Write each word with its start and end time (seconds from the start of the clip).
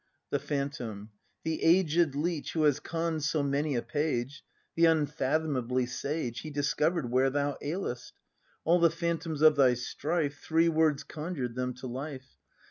The 0.31 0.39
Phantom. 0.39 1.11
The 1.43 1.61
aged 1.61 2.15
leech. 2.15 2.53
Who 2.53 2.63
has 2.63 2.79
conn'd 2.79 3.23
so 3.23 3.43
many 3.43 3.75
a 3.75 3.83
page,— 3.83 4.41
The 4.75 4.85
unfathomably 4.87 5.85
sage, 5.85 6.39
He 6.39 6.49
discovered 6.49 7.11
where 7.11 7.29
thou 7.29 7.55
ailest. 7.61 8.13
All 8.63 8.79
the 8.79 8.89
phantoms 8.89 9.43
of 9.43 9.55
thy 9.57 9.75
strife. 9.75 10.39
Three 10.39 10.69
words 10.69 11.03
conjured 11.03 11.53
them 11.53 11.75
to 11.75 11.85
life. 11.85 12.35